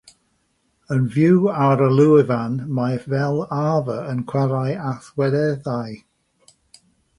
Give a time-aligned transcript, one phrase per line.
[0.93, 5.97] Yn fyw ar y llwyfan, mae fel arfer yn chwarae allweddellau.